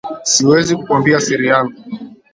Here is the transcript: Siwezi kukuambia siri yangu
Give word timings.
Siwezi 0.23 0.75
kukuambia 0.75 1.19
siri 1.19 1.47
yangu 1.47 1.81